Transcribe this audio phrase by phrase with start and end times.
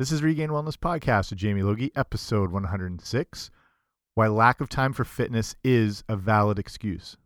[0.00, 3.50] This is Regained Wellness Podcast with Jamie Logie, episode 106
[4.14, 7.18] Why Lack of Time for Fitness is a Valid Excuse.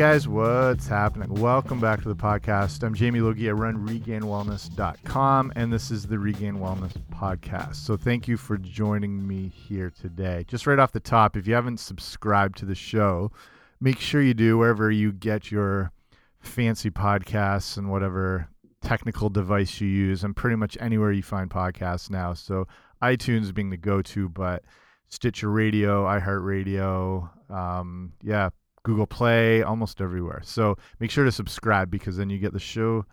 [0.00, 1.28] Guys, what's happening?
[1.34, 2.82] Welcome back to the podcast.
[2.82, 3.50] I'm Jamie Logie.
[3.50, 7.74] I run regainedwellness.com, and this is the Regained Wellness Podcast.
[7.74, 10.46] So, thank you for joining me here today.
[10.48, 13.30] Just right off the top, if you haven't subscribed to the show,
[13.78, 15.92] make sure you do wherever you get your
[16.38, 18.48] fancy podcasts and whatever
[18.80, 22.32] technical device you use, and pretty much anywhere you find podcasts now.
[22.32, 22.66] So,
[23.02, 24.64] iTunes being the go to, but
[25.10, 28.48] Stitcher Radio, iHeartRadio, um, yeah,
[28.82, 30.40] Google Play, almost everywhere.
[30.44, 33.04] So make sure to subscribe because then you get the show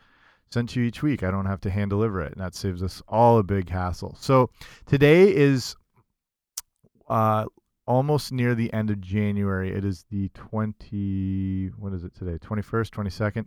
[0.50, 1.24] sent to you each week.
[1.24, 4.16] I don't have to hand deliver it, and that saves us all a big hassle.
[4.20, 4.50] So
[4.86, 5.76] today is
[7.10, 7.46] uh,
[7.86, 9.74] almost near the end of January.
[9.74, 12.38] It is the 20, what is it today?
[12.38, 13.46] 21st, 22nd.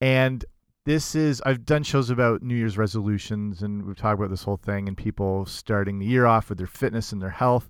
[0.00, 0.44] And
[0.84, 4.56] this is, I've done shows about New Year's resolutions, and we've talked about this whole
[4.56, 7.68] thing and people starting the year off with their fitness and their health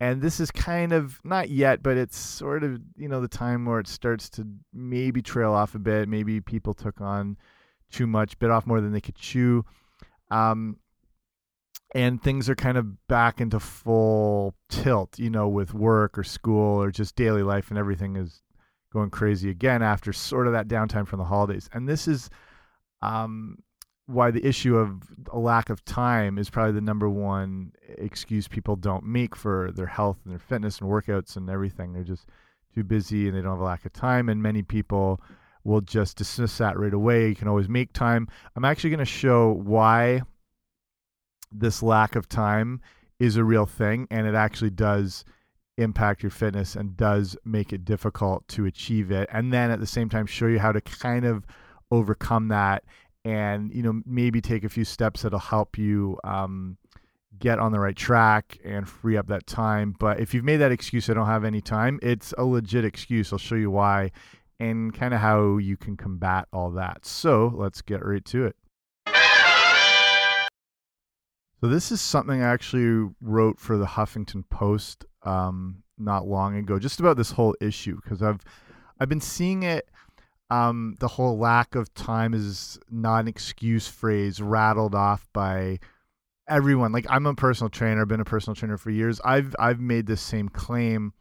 [0.00, 3.66] and this is kind of not yet but it's sort of you know the time
[3.66, 6.08] where it starts to maybe trail off a bit.
[6.08, 7.36] Maybe people took on
[7.90, 9.64] too much bit off more than they could chew.
[10.30, 10.78] Um,
[11.92, 16.80] and things are kind of back into full tilt you know with work or school
[16.80, 18.42] or just daily life and everything is
[18.92, 21.68] going crazy again after sort of that downtime from the holidays.
[21.72, 22.28] And this is
[23.02, 23.58] um,
[24.10, 28.76] why the issue of a lack of time is probably the number one excuse people
[28.76, 31.92] don't make for their health and their fitness and workouts and everything.
[31.92, 32.26] They're just
[32.74, 34.28] too busy and they don't have a lack of time.
[34.28, 35.20] And many people
[35.64, 37.28] will just dismiss that right away.
[37.28, 38.28] You can always make time.
[38.56, 40.22] I'm actually going to show why
[41.52, 42.80] this lack of time
[43.18, 45.24] is a real thing and it actually does
[45.76, 49.28] impact your fitness and does make it difficult to achieve it.
[49.32, 51.46] And then at the same time, show you how to kind of
[51.90, 52.84] overcome that
[53.24, 56.76] and you know maybe take a few steps that'll help you um,
[57.38, 59.94] get on the right track and free up that time.
[59.98, 63.32] But if you've made that excuse i don't have any time it's a legit excuse.
[63.32, 64.10] I'll show you why
[64.58, 67.06] and kind of how you can combat all that.
[67.06, 68.56] So let's get right to it.
[71.60, 76.78] So this is something i actually wrote for the huffington post um, not long ago
[76.78, 78.40] just about this whole issue because i've
[78.98, 79.86] i've been seeing it
[80.50, 85.78] um, the whole lack of time is not an excuse phrase rattled off by
[86.48, 86.92] everyone.
[86.92, 89.20] Like I'm a personal trainer, I've been a personal trainer for years.
[89.24, 91.12] I've I've made this same claim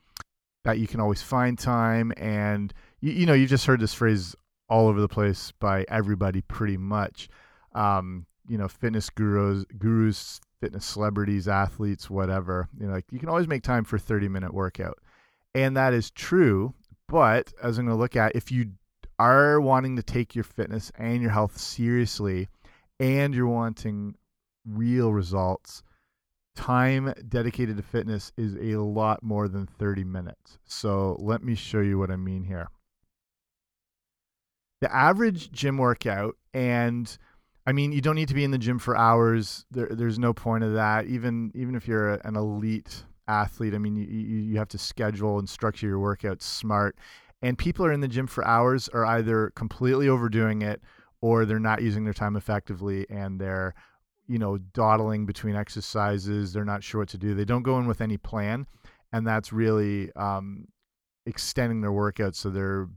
[0.65, 4.35] that you can always find time, and you, you know you've just heard this phrase
[4.67, 7.29] all over the place by everybody pretty much.
[7.73, 12.67] Um, you know, fitness gurus, gurus, fitness celebrities, athletes, whatever.
[12.79, 14.97] You know, like you can always make time for 30 minute workout,
[15.53, 16.73] and that is true.
[17.07, 18.71] But as I'm going to look at, if you
[19.19, 22.47] are wanting to take your fitness and your health seriously
[22.99, 24.15] and you're wanting
[24.65, 25.83] real results,
[26.55, 30.57] time dedicated to fitness is a lot more than 30 minutes.
[30.65, 32.69] So let me show you what I mean here.
[34.81, 37.17] The average gym workout, and
[37.65, 39.65] I mean, you don't need to be in the gym for hours.
[39.71, 41.07] There, there's no point of that.
[41.07, 45.49] Even even if you're an elite athlete, I mean, you, you have to schedule and
[45.49, 46.97] structure your workouts smart
[47.41, 50.81] and people are in the gym for hours are either completely overdoing it
[51.21, 53.73] or they're not using their time effectively and they're
[54.27, 56.53] you know dawdling between exercises.
[56.53, 57.33] They're not sure what to do.
[57.33, 58.67] They don't go in with any plan
[59.11, 60.67] and that's really um,
[61.25, 62.87] extending their workout so they're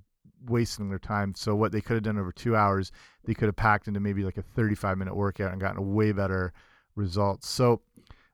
[0.46, 1.34] wasting their time.
[1.36, 2.92] So what they could have done over two hours
[3.24, 6.12] they could have packed into maybe like a 35 minute workout and gotten a way
[6.12, 6.52] better
[6.96, 7.48] results.
[7.48, 7.82] So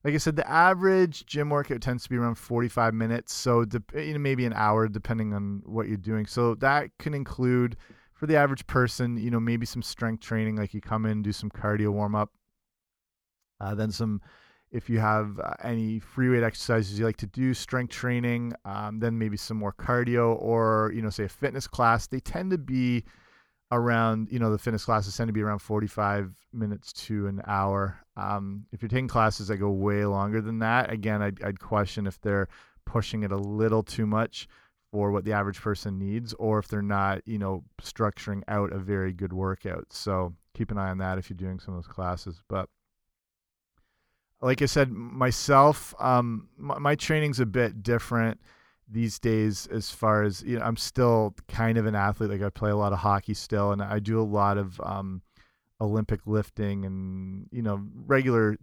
[0.05, 3.33] like I said, the average gym workout tends to be around 45 minutes.
[3.35, 3.65] So,
[3.95, 6.27] you know, maybe an hour depending on what you're doing.
[6.27, 7.77] So, that can include
[8.19, 11.33] for the average person, you know, maybe some strength training, like you come in, do
[11.33, 12.33] some cardio warm up,
[13.61, 14.21] uh, then some.
[14.71, 18.99] If you have uh, any free weight exercises you like to do, strength training, um,
[18.99, 22.07] then maybe some more cardio, or you know, say a fitness class.
[22.07, 23.05] They tend to be
[23.71, 27.99] around you know the fitness classes tend to be around 45 minutes to an hour.
[28.17, 32.07] Um, if you're taking classes that go way longer than that again I'd, I'd question
[32.07, 32.49] if they're
[32.85, 34.49] pushing it a little too much
[34.91, 38.79] for what the average person needs or if they're not you know structuring out a
[38.79, 39.87] very good workout.
[39.91, 42.43] So keep an eye on that if you're doing some of those classes.
[42.49, 42.69] But
[44.41, 48.41] like i said myself um, my, my training's a bit different
[48.91, 52.49] these days as far as you know i'm still kind of an athlete like i
[52.49, 55.21] play a lot of hockey still and i do a lot of um,
[55.81, 58.57] Olympic lifting and you know regular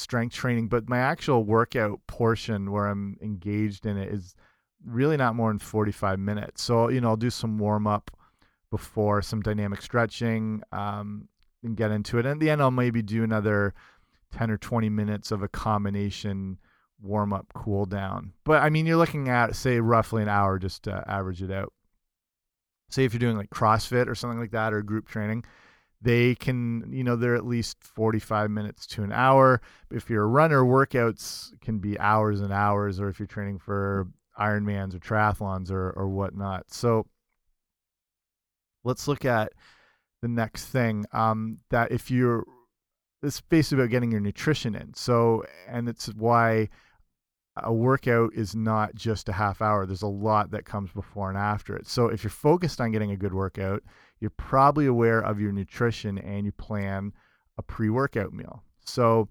[0.00, 4.34] strength training, but my actual workout portion where I'm engaged in it is
[4.84, 6.62] really not more than 45 minutes.
[6.62, 8.10] So, you know, I'll do some warm up
[8.70, 11.28] before some dynamic stretching um,
[11.62, 12.24] and get into it.
[12.24, 13.74] And at the end, I'll maybe do another
[14.32, 16.58] 10 or 20 minutes of a combination
[17.02, 18.32] warm up cool down.
[18.44, 21.72] But I mean, you're looking at, say, roughly an hour just to average it out.
[22.90, 25.44] Say if you're doing like CrossFit or something like that or group training,
[26.02, 29.60] they can you know they're at least 45 minutes to an hour
[29.90, 34.08] if you're a runner workouts can be hours and hours or if you're training for
[34.38, 37.06] ironmans or triathlons or or whatnot so
[38.84, 39.52] let's look at
[40.22, 42.44] the next thing um, that if you're
[43.22, 46.68] it's basically about getting your nutrition in so and it's why
[47.64, 51.38] a workout is not just a half hour there's a lot that comes before and
[51.38, 53.82] after it so if you're focused on getting a good workout
[54.20, 57.12] you're probably aware of your nutrition and you plan
[57.58, 58.62] a pre workout meal.
[58.84, 59.28] So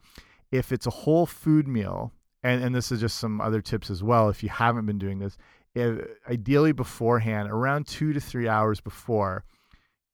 [0.52, 2.12] if it's a whole food meal,
[2.44, 5.20] and, and this is just some other tips as well, if you haven't been doing
[5.20, 5.38] this,
[5.76, 9.46] if, ideally beforehand, around two to three hours before,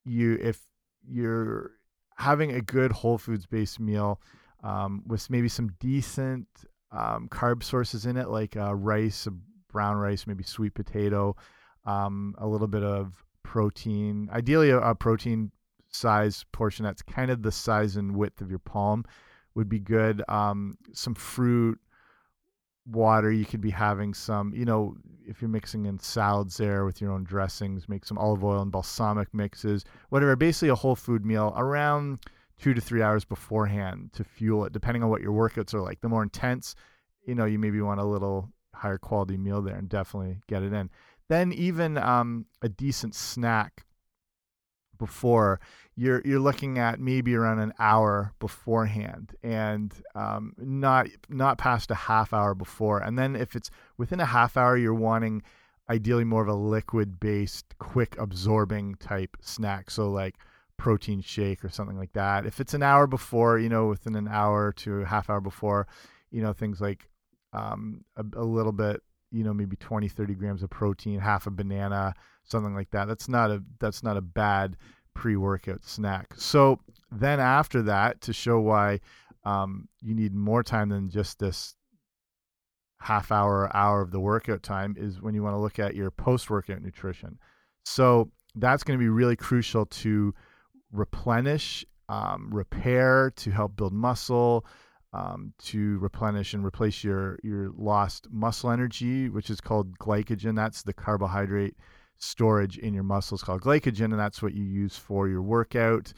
[0.04, 0.60] you if
[1.08, 1.72] you're
[2.18, 4.22] having a good whole foods based meal
[4.64, 6.48] um, with maybe some decent
[6.96, 9.28] um, carb sources in it, like uh, rice,
[9.72, 11.36] brown rice, maybe sweet potato,
[11.86, 15.52] um, a little bit of protein, ideally a, a protein
[15.92, 19.04] size portion that's kind of the size and width of your palm
[19.54, 20.22] would be good.
[20.28, 21.80] Um, some fruit,
[22.86, 23.32] water.
[23.32, 24.96] You could be having some, you know,
[25.28, 28.72] if you're mixing in salads there with your own dressings, make some olive oil and
[28.72, 30.36] balsamic mixes, whatever.
[30.36, 32.20] Basically, a whole food meal around
[32.60, 36.02] two to three hours beforehand to fuel it, depending on what your workouts are like.
[36.02, 36.76] The more intense,
[37.26, 40.74] you know, you maybe want a little higher quality meal there and definitely get it
[40.74, 40.90] in.
[41.28, 43.86] Then even um, a decent snack
[44.98, 45.60] before
[45.96, 51.96] you're you're looking at maybe around an hour beforehand and um, not not past a
[51.96, 53.00] half hour before.
[53.00, 55.42] And then if it's within a half hour you're wanting
[55.90, 59.90] ideally more of a liquid based quick absorbing type snack.
[59.92, 60.36] So like
[60.78, 62.46] protein shake or something like that.
[62.46, 65.88] If it's an hour before you know within an hour to a half hour before
[66.32, 67.10] you know things like
[67.54, 69.02] um, a, a little bit
[69.32, 72.14] you know maybe 20 30 grams of protein half a banana
[72.46, 73.08] something like that.
[73.08, 74.78] That's not a that's not a bad
[75.14, 76.34] pre-workout snack.
[76.38, 76.80] So
[77.12, 79.00] then after that to show why
[79.44, 81.76] um, you need more time than just this
[83.02, 86.12] half hour hour of the workout time is when you want to look at your
[86.12, 87.38] post-workout nutrition.
[87.84, 90.34] So that's going to be really crucial to
[90.96, 94.66] replenish um, repair to help build muscle
[95.16, 100.56] um, to replenish and replace your your lost muscle energy, which is called glycogen.
[100.56, 101.76] That's the carbohydrate
[102.18, 106.12] storage in your muscles called glycogen, and that's what you use for your workout.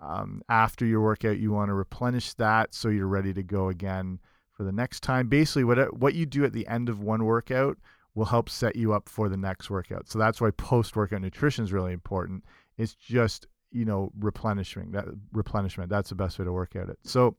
[0.00, 4.18] Um, after your workout, you want to replenish that so you're ready to go again
[4.52, 5.28] for the next time.
[5.28, 7.76] Basically, what what you do at the end of one workout
[8.14, 10.08] will help set you up for the next workout.
[10.08, 12.44] So that's why post workout nutrition is really important.
[12.78, 15.90] It's just you know replenishing that replenishment.
[15.90, 16.98] That's the best way to work at it.
[17.02, 17.36] So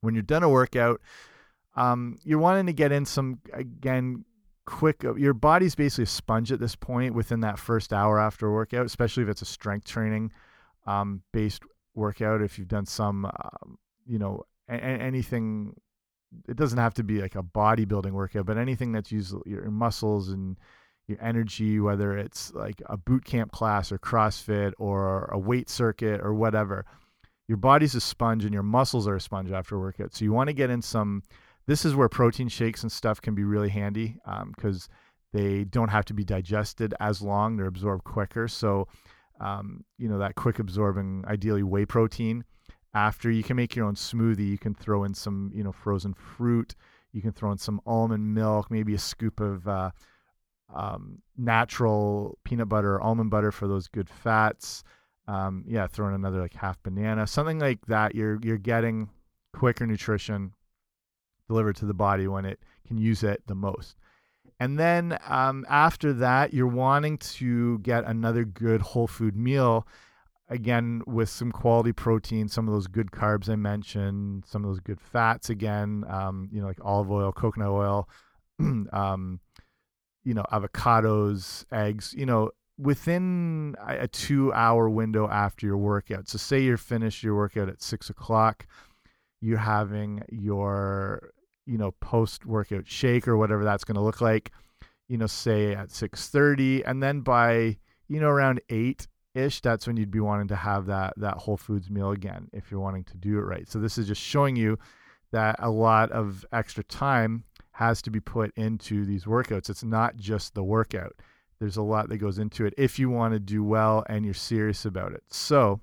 [0.00, 1.00] when you're done a workout,
[1.76, 4.24] um, you're wanting to get in some again
[4.66, 5.04] quick.
[5.04, 8.52] Uh, your body's basically a sponge at this point within that first hour after a
[8.52, 10.32] workout, especially if it's a strength training
[10.86, 11.62] um, based
[11.94, 12.42] workout.
[12.42, 15.74] If you've done some, um, you know, anything.
[16.48, 20.30] It doesn't have to be like a bodybuilding workout, but anything that's used your muscles
[20.30, 20.56] and
[21.08, 26.20] your energy, whether it's like a boot camp class or CrossFit or a weight circuit
[26.22, 26.84] or whatever
[27.48, 30.14] your body's a sponge and your muscles are a sponge after a workout.
[30.14, 31.22] So you want to get in some.
[31.66, 34.16] This is where protein shakes and stuff can be really handy
[34.54, 34.94] because um,
[35.32, 38.48] they don't have to be digested as long; they're absorbed quicker.
[38.48, 38.88] So,
[39.40, 42.44] um, you know that quick absorbing, ideally whey protein.
[42.94, 46.14] After you can make your own smoothie, you can throw in some, you know, frozen
[46.14, 46.74] fruit.
[47.12, 49.90] You can throw in some almond milk, maybe a scoop of uh,
[50.74, 54.82] um, natural peanut butter almond butter for those good fats
[55.28, 58.14] um, yeah, throw in another like half banana, something like that.
[58.14, 59.10] You're you're getting
[59.52, 60.52] quicker nutrition
[61.48, 63.96] delivered to the body when it can use it the most.
[64.58, 69.86] And then um, after that, you're wanting to get another good whole food meal,
[70.48, 74.80] again with some quality protein, some of those good carbs I mentioned, some of those
[74.80, 78.08] good fats again, um, you know, like olive oil, coconut oil,
[78.92, 79.40] um,
[80.24, 86.28] you know, avocados, eggs, you know, within a two hour window after your workout.
[86.28, 88.66] So, say you're finished your workout at six o'clock,
[89.40, 91.30] you're having your,
[91.66, 94.52] you know, post workout shake or whatever that's going to look like,
[95.08, 97.76] you know, say at 6:30, and then by,
[98.08, 101.56] you know, around eight, ish, that's when you'd be wanting to have that that Whole
[101.56, 103.68] Foods meal again if you're wanting to do it right.
[103.68, 104.78] So this is just showing you
[105.32, 107.44] that a lot of extra time
[107.82, 109.68] has to be put into these workouts.
[109.68, 111.16] It's not just the workout.
[111.58, 114.34] There's a lot that goes into it if you want to do well and you're
[114.34, 115.22] serious about it.
[115.28, 115.80] So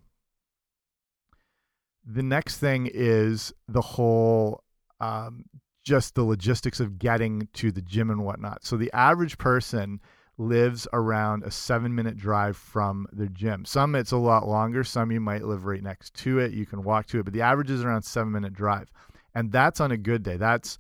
[2.06, 4.64] the next thing is the whole
[5.00, 5.46] um,
[5.84, 8.66] just the logistics of getting to the gym and whatnot.
[8.66, 10.00] So the average person
[10.38, 13.66] lives around a seven minute drive from the gym.
[13.66, 14.84] Some it's a lot longer.
[14.84, 16.54] Some you might live right next to it.
[16.54, 18.90] You can walk to it, but the average is around seven minute drive,
[19.36, 20.38] and that's on a good day.
[20.38, 20.78] That's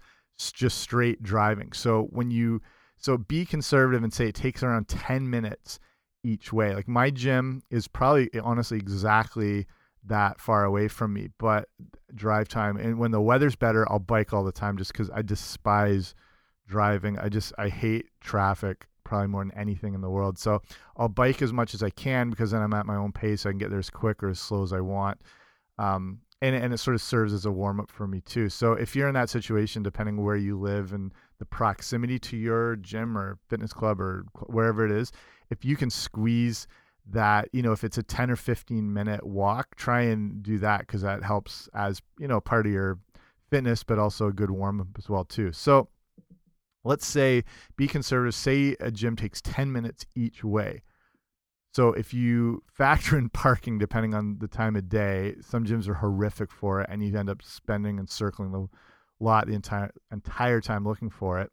[0.52, 1.74] just straight driving.
[1.74, 2.62] So when you
[2.98, 5.80] so be conservative and say it takes around 10 minutes
[6.24, 6.74] each way.
[6.74, 9.68] Like my gym is probably honestly exactly
[10.06, 11.70] that far away from me, but
[12.16, 15.22] drive time and when the weather's better, I'll bike all the time just cuz I
[15.22, 16.16] despise
[16.68, 17.18] driving.
[17.20, 20.38] I just I hate traffic probably more than anything in the world.
[20.38, 20.62] So
[20.96, 23.46] I'll bike as much as I can because then I'm at my own pace.
[23.46, 25.20] I can get there as quick or as slow as I want.
[25.78, 28.50] Um, and, and it sort of serves as a warm up for me too.
[28.50, 32.76] So if you're in that situation, depending where you live and the proximity to your
[32.78, 35.12] gym or fitness club or wherever it is,
[35.50, 36.68] if you can squeeze
[37.12, 40.82] that, you know, if it's a 10 or 15 minute walk, try and do that
[40.82, 43.00] because that helps as, you know, part of your
[43.50, 45.52] fitness, but also a good warm up as well too.
[45.52, 45.90] So
[46.84, 47.44] let's say
[47.76, 50.84] be conservative, say a gym takes 10 minutes each way.
[51.72, 55.96] So if you factor in parking, depending on the time of day, some gyms are
[55.96, 58.68] horrific for it, and you end up spending and circling the
[59.20, 61.52] lot the entire entire time looking for it.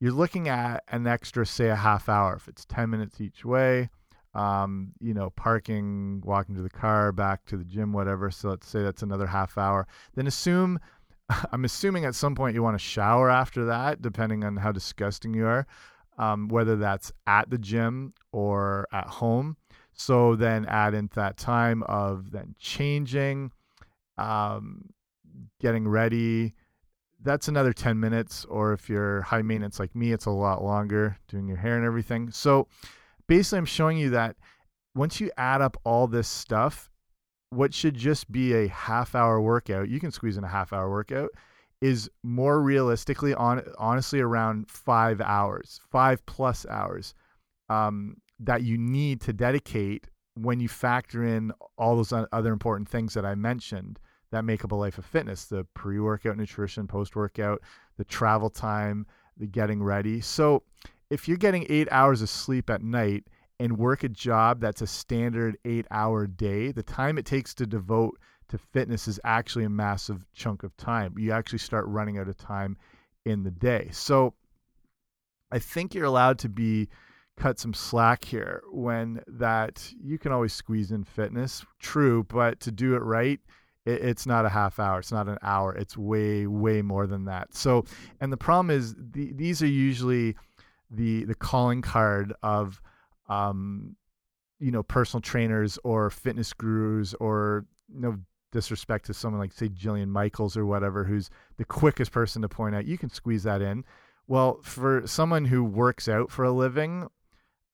[0.00, 3.88] You're looking at an extra, say, a half hour if it's 10 minutes each way.
[4.34, 8.30] Um, you know, parking, walking to the car, back to the gym, whatever.
[8.30, 9.86] So let's say that's another half hour.
[10.14, 10.78] Then assume,
[11.52, 15.32] I'm assuming at some point you want to shower after that, depending on how disgusting
[15.32, 15.66] you are
[16.18, 19.56] um, whether that's at the gym or at home.
[19.92, 23.50] So then add into that time of then changing,
[24.18, 24.90] um,
[25.60, 26.54] getting ready.
[27.22, 28.44] That's another 10 minutes.
[28.44, 31.86] Or if you're high maintenance like me, it's a lot longer doing your hair and
[31.86, 32.30] everything.
[32.30, 32.68] So
[33.26, 34.36] basically, I'm showing you that
[34.94, 36.90] once you add up all this stuff,
[37.50, 40.90] what should just be a half hour workout, you can squeeze in a half hour
[40.90, 41.30] workout
[41.86, 47.14] is more realistically on honestly around five hours, five plus hours
[47.68, 53.14] um, that you need to dedicate when you factor in all those other important things
[53.14, 54.00] that I mentioned
[54.32, 57.62] that make up a life of fitness the pre workout nutrition, post workout,
[57.98, 60.20] the travel time, the getting ready.
[60.20, 60.64] So
[61.08, 63.28] if you're getting eight hours of sleep at night
[63.60, 67.64] and work a job that's a standard eight hour day, the time it takes to
[67.64, 71.14] devote to fitness is actually a massive chunk of time.
[71.18, 72.76] You actually start running out of time
[73.24, 73.88] in the day.
[73.92, 74.34] So
[75.50, 76.88] I think you're allowed to be
[77.36, 81.64] cut some slack here when that you can always squeeze in fitness.
[81.78, 83.40] True, but to do it right,
[83.84, 87.24] it, it's not a half hour, it's not an hour, it's way way more than
[87.26, 87.54] that.
[87.54, 87.84] So,
[88.20, 90.36] and the problem is the, these are usually
[90.90, 92.80] the the calling card of
[93.28, 93.96] um
[94.60, 98.18] you know personal trainers or fitness gurus or you know
[98.56, 102.74] disrespect to someone like say Jillian Michaels or whatever, who's the quickest person to point
[102.74, 103.84] out, you can squeeze that in.
[104.26, 107.08] Well, for someone who works out for a living,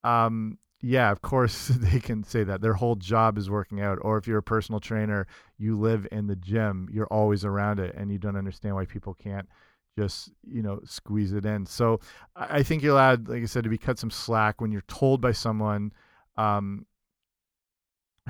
[0.02, 3.98] um, yeah, of course they can say that their whole job is working out.
[4.02, 7.94] Or if you're a personal trainer, you live in the gym, you're always around it,
[7.96, 9.48] and you don't understand why people can't
[9.96, 11.64] just you know squeeze it in.
[11.64, 12.00] So
[12.34, 15.20] I think you're allowed, like I said, to be cut some slack when you're told
[15.20, 15.92] by someone.
[16.36, 16.86] Um,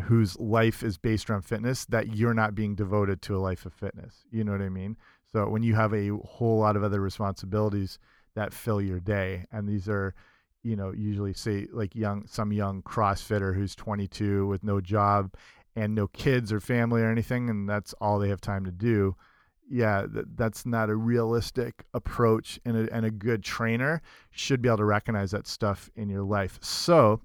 [0.00, 3.74] whose life is based around fitness that you're not being devoted to a life of
[3.74, 4.24] fitness.
[4.30, 4.96] You know what I mean?
[5.30, 7.98] So when you have a whole lot of other responsibilities
[8.34, 10.14] that fill your day, and these are,
[10.62, 15.34] you know, usually say like young some young CrossFitter who's 22 with no job
[15.76, 19.16] and no kids or family or anything, and that's all they have time to do.
[19.68, 24.68] Yeah, that, that's not a realistic approach, and a, and a good trainer should be
[24.68, 26.58] able to recognize that stuff in your life.
[26.62, 27.22] So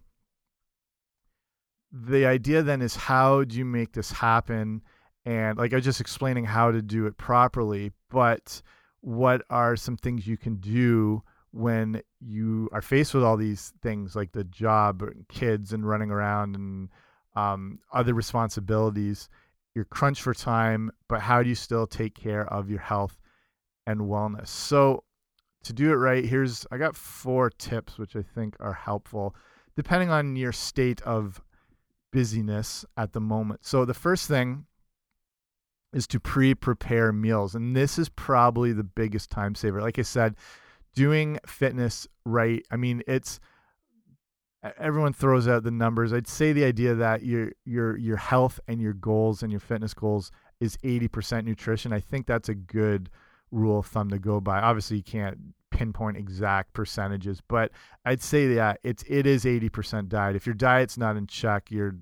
[1.92, 4.82] the idea then is how do you make this happen?
[5.26, 8.62] And like I was just explaining how to do it properly, but
[9.02, 14.16] what are some things you can do when you are faced with all these things
[14.16, 16.90] like the job and kids and running around and
[17.36, 19.30] um, other responsibilities?
[19.76, 23.20] You're crunched for time, but how do you still take care of your health
[23.86, 24.48] and wellness?
[24.48, 25.04] So,
[25.64, 29.36] to do it right, here's I got four tips which I think are helpful
[29.78, 31.40] depending on your state of
[32.12, 33.66] busyness at the moment.
[33.66, 34.66] So the first thing
[35.94, 39.82] is to pre-prepare meals and this is probably the biggest time saver.
[39.82, 40.36] Like I said,
[40.96, 43.40] doing fitness right, I mean it's
[44.78, 46.14] everyone throws out the numbers.
[46.14, 49.94] I'd say the idea that your your your health and your goals and your fitness
[49.94, 51.94] goals is 80% nutrition.
[51.94, 53.10] I think that's a good
[53.52, 54.60] rule of thumb to go by.
[54.60, 55.38] Obviously, you can't
[55.78, 57.72] pinpoint exact percentages, but
[58.04, 60.36] I'd say that it's it is 80% diet.
[60.36, 61.96] If your diet's not in check, you're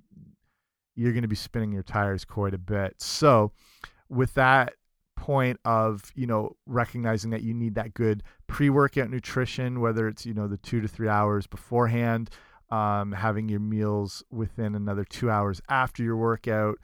[0.96, 2.96] you're going to be spinning your tires quite a bit.
[3.02, 3.52] So,
[4.08, 4.76] with that
[5.18, 10.34] point of you know recognizing that you need that good pre-workout nutrition whether it's you
[10.34, 12.30] know the two to three hours beforehand
[12.70, 16.78] um, having your meals within another two hours after your workout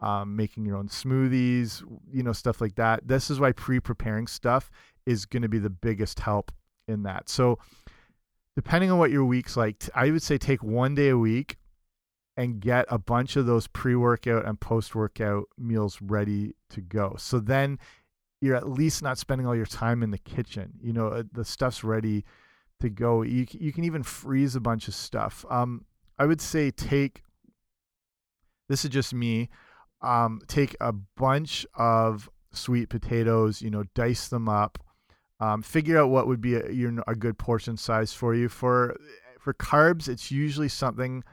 [0.00, 4.70] um, making your own smoothies you know stuff like that this is why pre-preparing stuff
[5.06, 6.52] is going to be the biggest help
[6.88, 7.58] in that so
[8.56, 11.56] depending on what your week's like i would say take one day a week
[12.36, 17.14] and get a bunch of those pre workout and post workout meals ready to go.
[17.18, 17.78] So then
[18.40, 20.72] you're at least not spending all your time in the kitchen.
[20.80, 22.24] You know, uh, the stuff's ready
[22.80, 23.22] to go.
[23.22, 25.44] You, you can even freeze a bunch of stuff.
[25.48, 25.84] Um,
[26.18, 27.22] I would say take,
[28.68, 29.48] this is just me,
[30.00, 34.81] um, take a bunch of sweet potatoes, you know, dice them up.
[35.42, 38.48] Um, figure out what would be a, a good portion size for you.
[38.48, 38.96] For
[39.40, 41.24] for carbs, it's usually something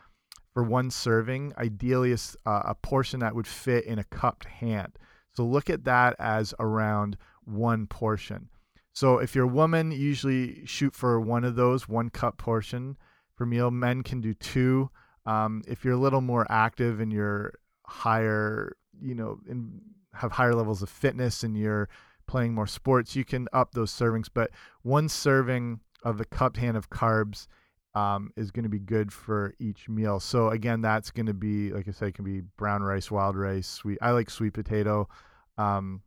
[0.51, 4.97] for one serving, ideally a, a portion that would fit in a cupped hand.
[5.33, 8.49] So look at that as around one portion.
[8.93, 12.97] So if you're a woman, usually shoot for one of those, one cup portion
[13.37, 13.69] per meal.
[13.69, 14.89] Men can do two.
[15.27, 17.53] Um, if you're a little more active and you're
[17.85, 19.81] higher, you know, and
[20.13, 21.87] have higher levels of fitness and you're
[22.29, 24.27] playing more sports, you can up those servings.
[24.31, 24.51] But
[24.83, 27.47] one serving of the cupped hand of carbs
[27.95, 30.19] um, is going to be good for each meal.
[30.19, 33.35] So again, that's going to be like I said, it can be brown rice, wild
[33.35, 33.97] rice, sweet.
[34.01, 35.09] I like sweet potato.
[35.57, 36.03] Um,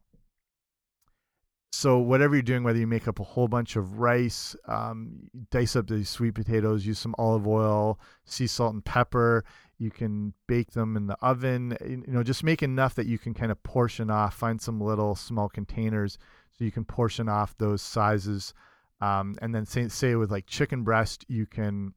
[1.72, 5.74] so whatever you're doing, whether you make up a whole bunch of rice, um, dice
[5.74, 9.44] up the sweet potatoes, use some olive oil, sea salt and pepper.
[9.82, 11.76] You can bake them in the oven.
[11.84, 14.36] You know, just make enough that you can kind of portion off.
[14.36, 16.18] Find some little small containers
[16.52, 18.54] so you can portion off those sizes.
[19.00, 21.94] Um, and then say, say with like chicken breast, you can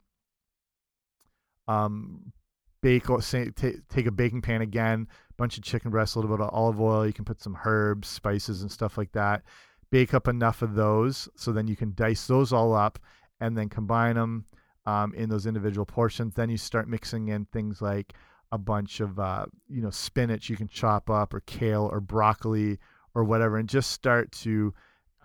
[1.67, 2.33] um,
[2.81, 5.07] bake say, take a baking pan again,
[5.37, 7.05] bunch of chicken breast, a little bit of olive oil.
[7.05, 9.43] You can put some herbs, spices, and stuff like that.
[9.91, 12.97] Bake up enough of those so then you can dice those all up
[13.39, 14.45] and then combine them
[14.85, 16.35] um, in those individual portions.
[16.35, 18.13] Then you start mixing in things like
[18.51, 22.79] a bunch of uh, you know spinach you can chop up or kale or broccoli
[23.13, 24.73] or whatever, and just start to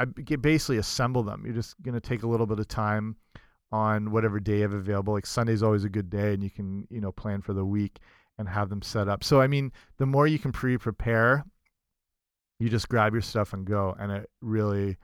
[0.01, 1.43] I basically assemble them.
[1.45, 3.17] You're just going to take a little bit of time
[3.71, 5.13] on whatever day you have available.
[5.13, 7.99] Like Sunday's always a good day, and you can you know plan for the week
[8.39, 9.23] and have them set up.
[9.23, 11.45] So I mean, the more you can pre-prepare,
[12.59, 14.97] you just grab your stuff and go, and it really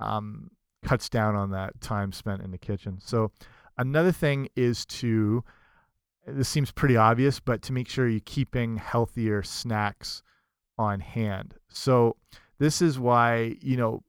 [0.00, 0.50] um,
[0.82, 2.98] cuts down on that time spent in the kitchen.
[3.00, 3.30] So
[3.80, 5.42] another thing is to
[6.26, 10.22] this seems pretty obvious, but to make sure you're keeping healthier snacks
[10.78, 11.54] on hand.
[11.68, 12.16] So
[12.58, 14.02] this is why you know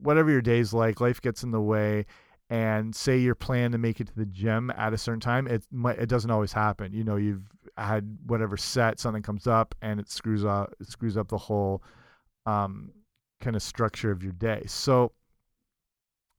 [0.00, 2.06] whatever your day's like, life gets in the way,
[2.50, 5.64] and say you're planning to make it to the gym at a certain time, it
[5.70, 6.92] might it doesn't always happen.
[6.92, 11.16] You know, you've had whatever set, something comes up, and it screws up it screws
[11.16, 11.82] up the whole
[12.46, 12.92] um,
[13.40, 14.64] kind of structure of your day.
[14.66, 15.12] So,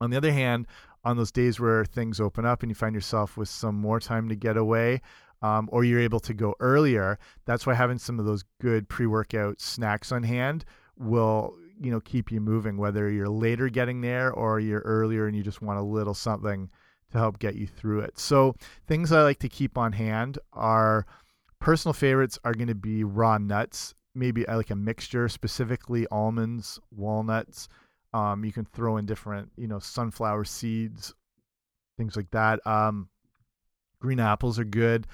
[0.00, 0.66] on the other hand,
[1.06, 4.28] on those days where things open up and you find yourself with some more time
[4.28, 5.00] to get away,
[5.40, 9.06] um, or you're able to go earlier, that's why having some of those good pre
[9.06, 10.64] workout snacks on hand
[10.98, 15.36] will you know keep you moving whether you're later getting there or you're earlier and
[15.36, 16.70] you just want a little something
[17.12, 18.18] to help get you through it.
[18.18, 18.56] So
[18.88, 21.06] things i like to keep on hand are
[21.60, 26.80] personal favorites are going to be raw nuts maybe uh, like a mixture specifically almonds
[26.90, 27.68] walnuts
[28.12, 31.14] um, you can throw in different you know sunflower seeds
[31.96, 33.08] things like that um,
[34.00, 35.06] green apples are good.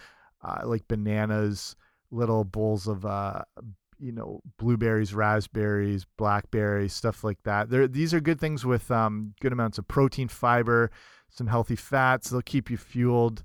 [0.44, 1.76] Uh, like bananas
[2.10, 3.42] little bowls of uh,
[4.00, 7.70] you know blueberries raspberries blackberries stuff like that.
[7.70, 10.90] There, these are good things with um, good amounts of protein fiber
[11.30, 12.28] some healthy fats.
[12.28, 13.44] They'll keep you fueled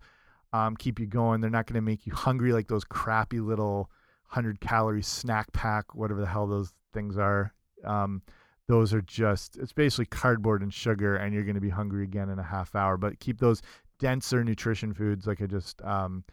[0.54, 1.42] um, keep you going.
[1.42, 3.92] They're not going to make you hungry like those crappy little
[4.30, 7.54] 100 calorie snack pack whatever the hell those things are.
[7.84, 8.22] Um,
[8.68, 12.30] those are just it's basically cardboard and sugar and you're going to be hungry again
[12.30, 13.62] in a half hour but keep those
[14.00, 16.24] denser nutrition foods like i just um,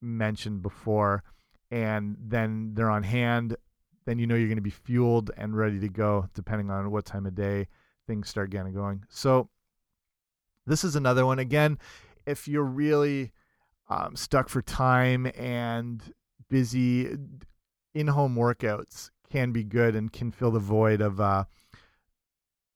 [0.00, 1.22] mentioned before
[1.70, 3.56] and then they're on hand,
[4.04, 7.04] then you know you're going to be fueled and ready to go, depending on what
[7.04, 7.66] time of day
[8.06, 9.04] things start getting going.
[9.08, 9.48] So,
[10.66, 11.38] this is another one.
[11.38, 11.78] Again,
[12.24, 13.32] if you're really
[13.88, 16.02] um, stuck for time and
[16.48, 17.16] busy,
[17.94, 21.44] in home workouts can be good and can fill the void of, uh,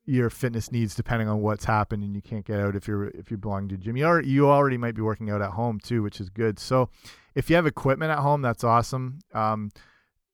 [0.06, 3.30] your fitness needs depending on what's happened and you can't get out if you're if
[3.30, 3.96] you belong to a gym.
[3.96, 6.58] You already, you already might be working out at home too, which is good.
[6.58, 6.88] So
[7.34, 9.20] if you have equipment at home, that's awesome.
[9.32, 9.70] Um,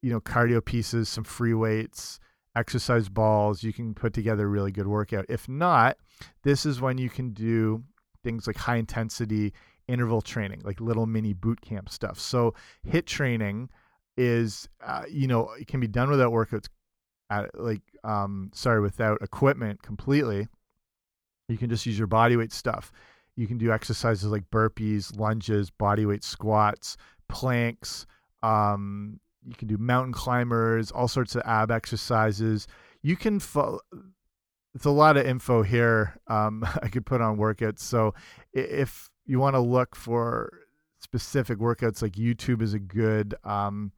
[0.03, 2.19] you know, cardio pieces, some free weights,
[2.57, 5.27] exercise balls, you can put together a really good workout.
[5.29, 5.99] If not,
[6.43, 7.85] this is when you can do
[8.25, 9.53] things like high intensity
[9.89, 12.19] interval training, like little mini boot camp stuff.
[12.19, 12.55] So
[12.89, 13.69] HIIT training
[14.16, 16.68] is, uh, you know, it can be done without workouts,
[17.31, 20.48] at, like, um, sorry, without equipment completely.
[21.48, 22.92] You can just use your body weight stuff.
[23.37, 26.96] You can do exercises like burpees, lunges, body weight squats,
[27.29, 28.07] planks.
[28.42, 32.66] Um, you can do mountain climbers, all sorts of ab exercises.
[33.02, 33.40] You can
[34.74, 37.81] it's a lot of info here um, I could put on workouts.
[37.81, 38.14] So
[38.52, 40.61] if you want to look for
[40.98, 43.92] specific workouts, like YouTube is a good um,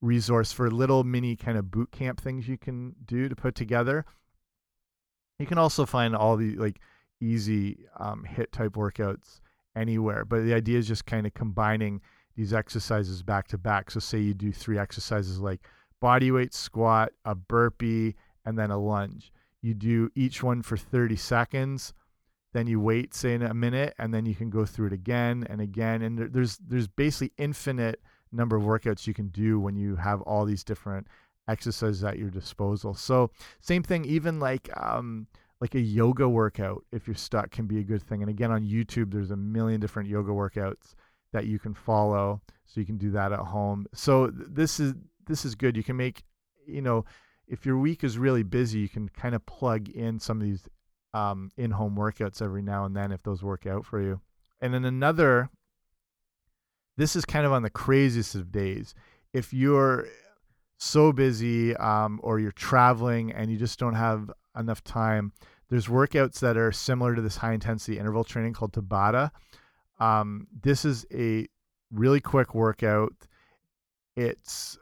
[0.00, 4.04] resource for little mini kind of boot camp things you can do to put together.
[5.38, 6.80] You can also find all the like
[7.20, 9.40] easy um, HIIT type workouts
[9.76, 12.00] anywhere, but the idea is just kind of combining
[12.36, 13.90] these exercises back to back.
[13.90, 15.60] So say you do three exercises like
[16.00, 19.32] body weight squat, a burpee, and then a lunge
[19.62, 21.92] you do each one for 30 seconds
[22.52, 25.46] then you wait say in a minute and then you can go through it again
[25.50, 28.00] and again and there, there's there's basically infinite
[28.32, 31.06] number of workouts you can do when you have all these different
[31.48, 32.94] exercises at your disposal.
[32.94, 35.26] So same thing even like um
[35.60, 38.22] like a yoga workout if you're stuck can be a good thing.
[38.22, 40.94] And again on youtube there's a million different yoga workouts
[41.32, 43.86] that you can follow so you can do that at home.
[43.94, 44.94] So this is
[45.26, 45.76] this is good.
[45.76, 46.22] You can make
[46.66, 47.04] you know
[47.48, 50.68] if your week is really busy, you can kind of plug in some of these
[51.14, 54.20] um, in-home workouts every now and then if those work out for you.
[54.60, 55.48] And then another,
[56.98, 58.92] this is kind of on the craziest of days.
[59.32, 60.08] If you're
[60.78, 65.32] so busy um, or you're traveling and you just don't have enough time,
[65.70, 69.30] there's workouts that are similar to this high intensity interval training called Tabata.
[70.00, 71.46] Um, this is a
[71.92, 73.12] really quick workout.
[74.16, 74.76] It's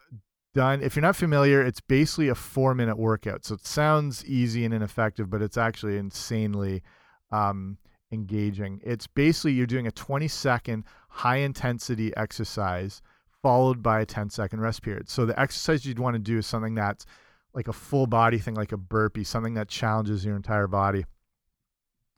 [0.55, 0.81] done.
[0.83, 3.44] If you're not familiar, it's basically a four minute workout.
[3.44, 6.83] So it sounds easy and ineffective, but it's actually insanely
[7.31, 7.76] um,
[8.11, 8.81] engaging.
[8.83, 10.85] It's basically you're doing a 20 second
[11.16, 13.00] high intensity exercise
[13.42, 15.09] followed by a 10 second rest period.
[15.09, 17.07] So the exercise you'd want to do is something that's
[17.55, 21.07] like a full body thing, like a burpee, something that challenges your entire body.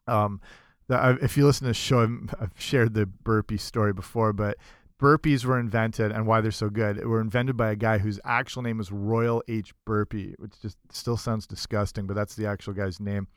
[0.09, 0.41] Um,
[0.89, 2.03] the, if you listen to the show,
[2.41, 4.57] I've shared the burpee story before, but
[5.01, 7.05] burpees were invented and why they're so good.
[7.07, 9.73] Were invented by a guy whose actual name was Royal H.
[9.85, 13.29] Burpee, which just still sounds disgusting, but that's the actual guy's name.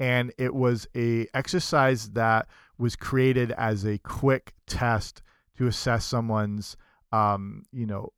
[0.00, 2.46] And it was a exercise that
[2.78, 5.22] was created as a quick test
[5.56, 6.76] to assess someone's,
[7.10, 8.12] um, you know,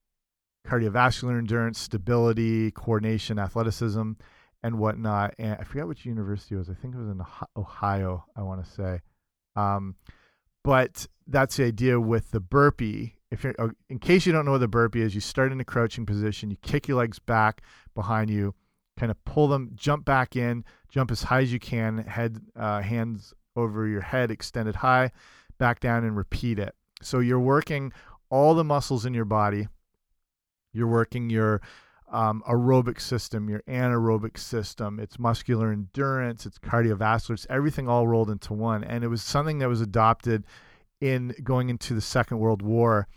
[0.66, 4.12] cardiovascular endurance, stability, coordination, athleticism,
[4.62, 5.34] and whatnot.
[5.38, 6.68] And I forgot which university it was.
[6.68, 7.22] I think it was in
[7.56, 8.24] Ohio.
[8.36, 9.00] I want to say.
[9.56, 9.96] Um,
[10.62, 13.14] but that's the idea with the burpee.
[13.30, 15.60] If you're, oh, in case you don't know what the burpee is, you start in
[15.60, 17.62] a crouching position, you kick your legs back
[17.94, 18.54] behind you,
[19.00, 22.82] kind of pull them, jump back in, jump as high as you can, head, uh,
[22.82, 25.10] hands over your head extended high,
[25.56, 26.74] back down, and repeat it.
[27.00, 27.94] So you're working
[28.28, 29.68] all the muscles in your body.
[30.74, 31.62] You're working your
[32.12, 38.28] um, aerobic system, your anaerobic system, it's muscular endurance, it's cardiovascular, it's everything all rolled
[38.28, 38.84] into one.
[38.84, 40.44] And it was something that was adopted
[41.00, 43.08] in going into the Second World War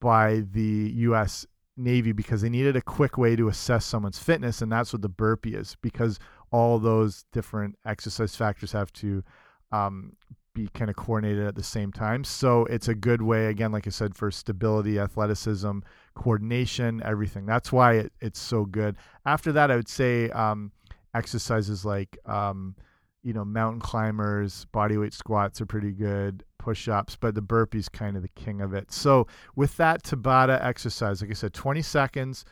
[0.00, 1.46] by the U.S.
[1.76, 5.08] Navy because they needed a quick way to assess someone's fitness, and that's what the
[5.08, 6.18] burpee is because
[6.50, 9.24] all those different exercise factors have to
[9.72, 10.12] um,
[10.54, 12.24] be kind of coordinated at the same time.
[12.24, 15.78] So it's a good way, again, like I said, for stability, athleticism,
[16.14, 17.46] coordination, everything.
[17.46, 18.96] That's why it, it's so good.
[19.24, 20.72] After that, I would say um,
[21.14, 22.76] exercises like, um,
[23.22, 27.88] you know, mountain climbers, body weight squats are pretty good, push ups, but the burpee's
[27.88, 28.92] kind of the king of it.
[28.92, 32.44] So with that Tabata exercise, like I said, 20 seconds,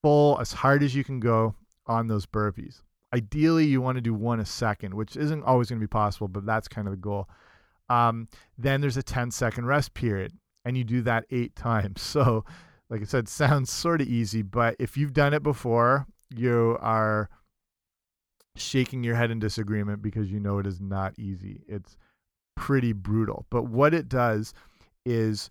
[0.00, 1.54] full, as hard as you can go
[1.86, 2.80] on those burpees.
[3.12, 6.28] Ideally, you want to do one a second, which isn't always going to be possible,
[6.28, 7.28] but that's kind of the goal.
[7.90, 10.32] Um, then there's a 10 second rest period,
[10.64, 12.00] and you do that eight times.
[12.00, 12.46] So,
[12.88, 17.28] like I said, sounds sort of easy, but if you've done it before, you are
[18.56, 21.60] shaking your head in disagreement because you know it is not easy.
[21.68, 21.98] It's
[22.56, 23.46] pretty brutal.
[23.50, 24.54] But what it does
[25.04, 25.50] is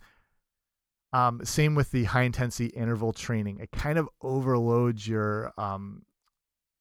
[1.13, 3.59] um, same with the high intensity interval training.
[3.59, 6.03] It kind of overloads your um,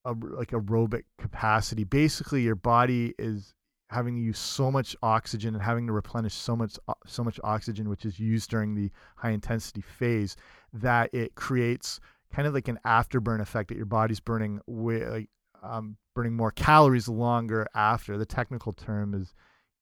[0.04, 1.85] like aerobic capacity.
[1.85, 3.54] Basically, your body is
[3.90, 7.88] having to use so much oxygen and having to replenish so much so much oxygen,
[7.88, 10.37] which is used during the high intensity phase,
[10.72, 11.98] that it creates
[12.33, 15.28] kind of like an afterburn effect that your body's burning way, like
[15.62, 18.16] um, burning more calories longer after.
[18.16, 19.35] The technical term is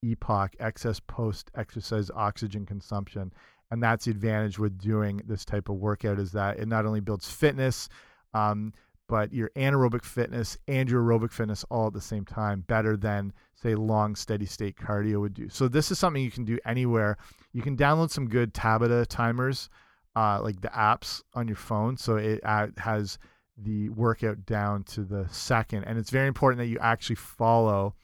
[0.05, 3.33] EPOC, excess post exercise oxygen consumption.
[3.71, 7.01] And that's the advantage with doing this type of workout is that it not only
[7.01, 7.89] builds fitness,
[8.33, 8.73] um,
[9.09, 13.33] but your anaerobic fitness and your aerobic fitness all at the same time better than
[13.55, 17.17] say long steady state cardio would do so this is something you can do anywhere
[17.53, 19.69] you can download some good tabata timers
[20.15, 23.19] uh, like the apps on your phone so it uh, has
[23.57, 27.95] the workout down to the second and it's very important that you actually follow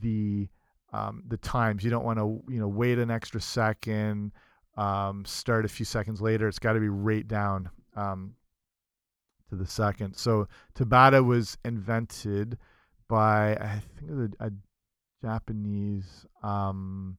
[0.00, 0.48] the
[0.92, 4.32] um, the times you don't want to you know wait an extra second
[4.76, 8.34] um, start a few seconds later it's got to be right down um,
[9.52, 10.16] to the second.
[10.16, 12.58] So Tabata was invented
[13.08, 14.50] by I think it was a, a
[15.22, 17.18] Japanese um,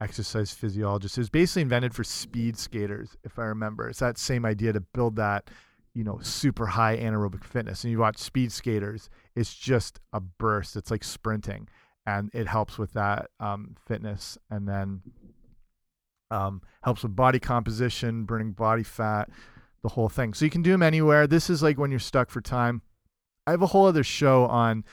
[0.00, 1.16] exercise physiologist.
[1.16, 3.88] It was basically invented for speed skaters, if I remember.
[3.88, 5.48] It's that same idea to build that,
[5.94, 7.82] you know, super high anaerobic fitness.
[7.82, 10.76] And you watch speed skaters, it's just a burst.
[10.76, 11.68] It's like sprinting,
[12.08, 15.02] and it helps with that um, fitness, and then
[16.30, 19.28] um, helps with body composition, burning body fat
[19.82, 20.32] the whole thing.
[20.32, 21.26] So you can do them anywhere.
[21.26, 22.80] This is like when you're stuck for time.
[23.46, 24.84] I have a whole other show on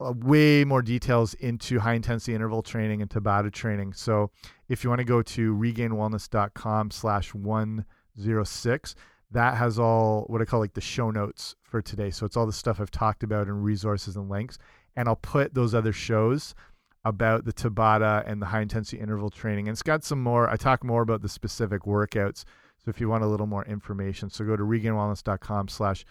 [0.00, 3.92] uh, way more details into high intensity interval training and Tabata training.
[3.92, 4.30] So
[4.68, 8.94] if you want to go to regainedwellness.com slash 106,
[9.30, 12.10] that has all what I call like the show notes for today.
[12.10, 14.58] So it's all the stuff I've talked about and resources and links.
[14.98, 16.54] And I'll put those other shows
[17.04, 19.68] about the Tabata and the high intensity interval training.
[19.68, 22.44] And it's got some more, I talk more about the specific workouts
[22.84, 26.06] so if you want a little more information, so go to regainedwellness.com slash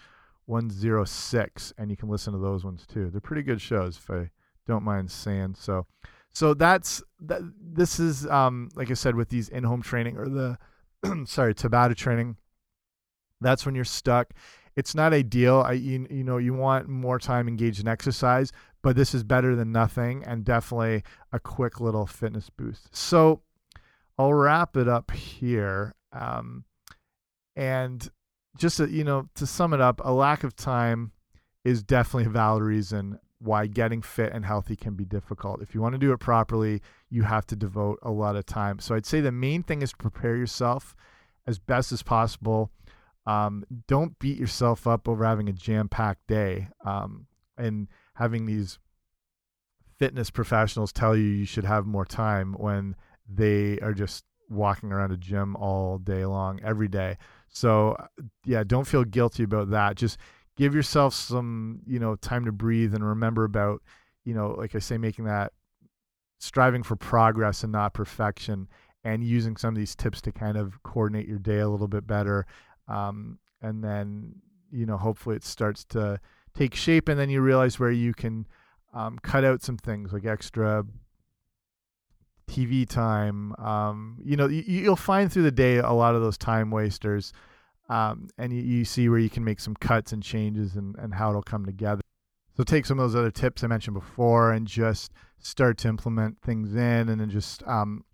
[0.46, 3.10] 106 and you can listen to those ones too.
[3.10, 4.30] They're pretty good shows if I
[4.66, 5.86] don't mind saying so.
[6.30, 10.58] So that's that this is um like I said with these in-home training or the
[11.26, 12.36] sorry, Tabata training.
[13.40, 14.32] That's when you're stuck.
[14.76, 15.62] It's not ideal.
[15.66, 18.52] I you, you know, you want more time engaged in exercise,
[18.88, 22.96] but this is better than nothing and definitely a quick little fitness boost.
[22.96, 23.42] So
[24.16, 25.94] I'll wrap it up here.
[26.10, 26.64] Um,
[27.54, 28.10] and
[28.56, 31.12] just to, you know, to sum it up, a lack of time
[31.66, 35.60] is definitely a valid reason why getting fit and healthy can be difficult.
[35.60, 38.78] If you want to do it properly, you have to devote a lot of time.
[38.78, 40.96] So I'd say the main thing is to prepare yourself
[41.46, 42.70] as best as possible.
[43.26, 47.26] Um, don't beat yourself up over having a jam packed day um,
[47.58, 47.88] and
[48.18, 48.78] having these
[49.96, 52.96] fitness professionals tell you you should have more time when
[53.28, 57.16] they are just walking around a gym all day long, every day.
[57.48, 57.96] So,
[58.44, 59.96] yeah, don't feel guilty about that.
[59.96, 60.18] Just
[60.56, 63.82] give yourself some, you know, time to breathe and remember about,
[64.24, 65.52] you know, like I say, making that
[66.40, 68.68] striving for progress and not perfection
[69.04, 72.06] and using some of these tips to kind of coordinate your day a little bit
[72.06, 72.46] better.
[72.88, 74.34] Um, and then,
[74.72, 76.20] you know, hopefully it starts to
[76.54, 78.46] take shape and then you realize where you can
[78.94, 80.84] um, cut out some things like extra
[82.48, 83.54] TV time.
[83.58, 87.32] Um, you know, you, will find through the day a lot of those time wasters,
[87.88, 91.14] um, and you, you, see where you can make some cuts and changes and, and
[91.14, 92.00] how it'll come together.
[92.56, 96.40] So take some of those other tips I mentioned before and just start to implement
[96.42, 98.04] things in, and then just um,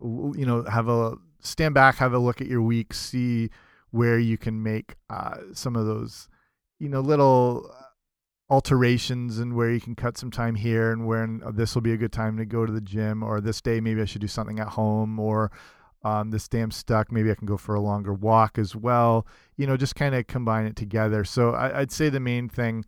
[0.00, 3.50] you know have a stand back, have a look at your week, see
[3.90, 6.28] where you can make uh, some of those
[6.78, 7.70] you know little
[8.50, 11.92] alterations and where you can cut some time here and when uh, this will be
[11.92, 14.28] a good time to go to the gym or this day maybe I should do
[14.28, 15.50] something at home or
[16.02, 19.26] um, this day I'm stuck maybe I can go for a longer walk as well.
[19.56, 21.24] You know just kind of combine it together.
[21.24, 22.84] So I, would say the main thing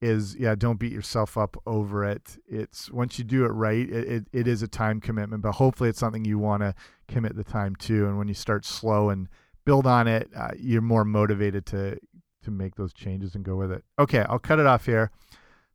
[0.00, 2.36] is yeah don't beat yourself up over it.
[2.46, 5.90] It's once you do it right it, it, it is a time commitment but hopefully
[5.90, 6.72] it's something you want to
[7.08, 8.06] commit the time to.
[8.06, 9.28] And when you start slow and
[9.64, 11.98] build on it uh, you're more motivated to
[12.42, 13.84] to make those changes and go with it.
[13.98, 15.10] Okay, I'll cut it off here.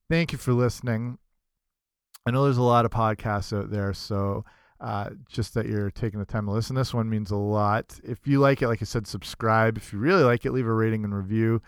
[0.10, 1.18] Thank you for listening.
[2.26, 4.46] I know there's a lot of podcasts out there, so
[4.80, 6.76] uh, just that you're taking the time to listen.
[6.76, 8.00] This one means a lot.
[8.04, 9.78] If you like it, like I said, subscribe.
[9.78, 11.62] If you really like it, leave a rating and review.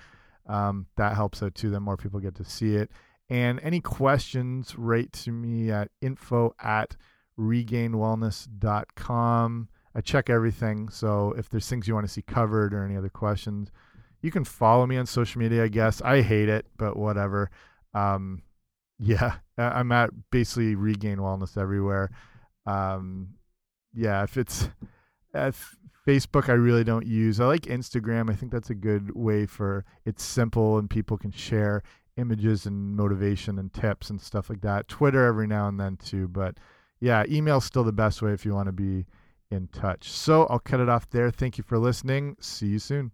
[0.47, 1.69] Um, that helps out too.
[1.69, 2.91] Then more people get to see it.
[3.29, 6.95] And any questions, write to me at info at
[7.39, 9.69] regainedwellness.com.
[9.95, 10.89] I check everything.
[10.89, 13.69] So if there's things you want to see covered or any other questions,
[14.27, 16.01] you can follow me on social media, I guess.
[16.01, 17.49] I hate it, but whatever.
[17.93, 18.43] Um,
[18.99, 22.11] yeah, I'm at basically regained wellness everywhere.
[22.65, 23.29] Um,
[23.93, 24.67] yeah, if it's
[25.33, 27.39] if Facebook, I really don't use.
[27.39, 28.29] I like Instagram.
[28.29, 31.83] I think that's a good way for it's simple and people can share
[32.17, 34.89] images and motivation and tips and stuff like that.
[34.89, 36.57] Twitter every now and then too, but
[36.99, 39.05] yeah, email's still the best way if you want to be
[39.51, 40.11] in touch.
[40.11, 41.31] So I'll cut it off there.
[41.31, 42.35] Thank you for listening.
[42.41, 43.11] See you soon.